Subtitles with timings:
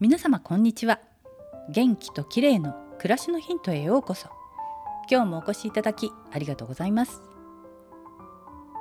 [0.00, 1.00] 皆様こんにちは。
[1.70, 4.28] 元気と綺麗の暮らしのヒントへようこそ。
[5.10, 7.20] 今日もお越しいただきありがとうございます。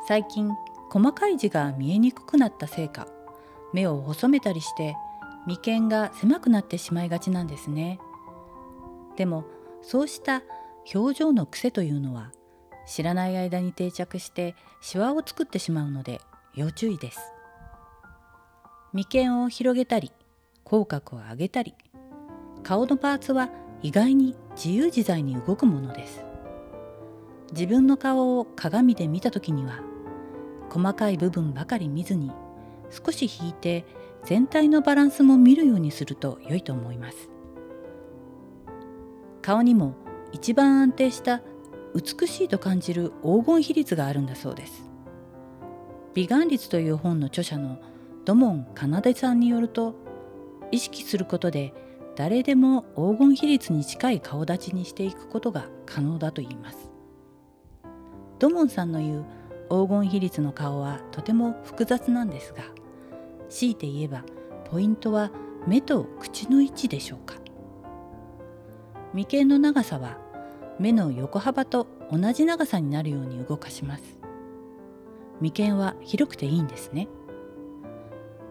[0.07, 0.51] 最近
[0.91, 3.07] 細かい字が見えにくくなったせいか
[3.73, 4.95] 目を細めたりして
[5.47, 7.99] 眉間が狭くなってしまいがちなんですね。
[9.15, 9.43] でも
[9.81, 10.43] そうした
[10.93, 12.31] 表情の癖というのは
[12.85, 16.21] 知らない間に定着してシワを作ってしまうので
[16.53, 17.19] 要注意です。
[18.93, 20.11] 眉間を広げたり
[20.67, 21.75] 口角を上げたり
[22.61, 23.49] 顔のパーツは
[23.81, 26.25] 意外に自由自在に動くものです。
[27.53, 29.79] 自分の顔を鏡で見た時には
[30.69, 32.33] 細かい部分ばかり見ずに
[32.89, 33.85] 少し引いて
[34.25, 37.29] 全体のバランスも見るようにすると良いと思います。
[39.41, 39.95] 顔にも
[40.33, 41.41] 一番安定した
[41.95, 44.89] 美しいと感じる黄金比率があるんだそうです。
[46.13, 47.79] 美顔率という本の著者の
[48.25, 50.06] 土門奏さんによると
[50.71, 51.73] 意識することで
[52.15, 56.89] 誰でも黄金比率に近い顔立ちにしていくことが可能だと言います。
[58.39, 59.25] 土門さんの言う
[59.69, 62.63] 黄金比率の顔はとても複雑なんですが
[63.49, 64.23] 強いて言えば
[64.69, 65.31] ポイントは
[65.67, 67.35] 目と口の位置でしょうか。
[69.13, 70.17] 眉間の長さは
[70.79, 74.19] 目の横幅と同じ長さになるように動かします。
[75.39, 77.07] 眉間は広くていいんですね。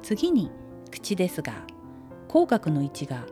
[0.02, 0.50] 次に
[0.90, 1.52] 口ですが
[2.28, 3.24] 口角の位置が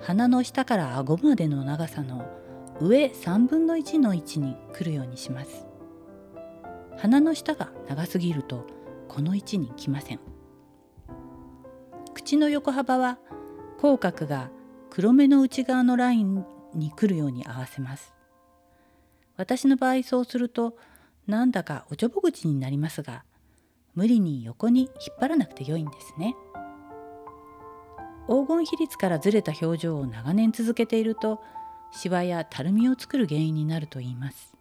[0.00, 2.26] 鼻の下から顎までの長さの
[2.80, 5.66] 上3分の1の位置に来るようにします。
[6.98, 8.66] 鼻の下が長すぎると
[9.08, 10.20] この位置に来ません。
[12.14, 13.18] 口の横幅は
[13.78, 14.50] 口角が
[14.90, 16.44] 黒目の内側のライン
[16.74, 18.14] に来るように合わせます。
[19.36, 20.76] 私の場合そうすると
[21.26, 23.24] なんだかおちょぼ口になりますが
[23.94, 26.34] 無理に横に引っ張らなくて良いんですね。
[28.26, 31.40] 黄金比率からずれた表情を長年続けていると
[31.92, 34.56] シワやたるみを作る原因になるといいます。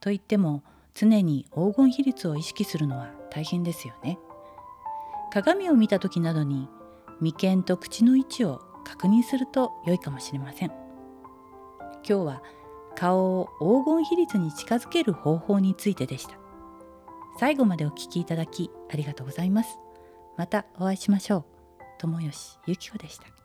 [0.00, 0.62] と言っても
[0.94, 4.18] 常に黄金比率を意識するのは大変ですよね。
[5.32, 6.68] 鏡を見た時などに
[7.20, 10.68] 眉間と口の位置を確認すると良いかもしれません。
[12.06, 12.42] 今日は
[12.94, 16.36] 顔を黄金比率に近づける方法についてでした。
[17.40, 19.78] 最後までお聴きいただきありがとうございます。
[20.36, 21.53] またお会いしましょう。
[21.98, 23.43] 友吉ゆき子でした。